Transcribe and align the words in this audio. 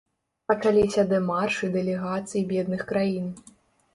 Пачаліся 0.51 1.01
дэмаршы 1.11 1.69
дэлегацый 1.77 2.41
бедных 2.53 2.81
краін. 2.93 3.29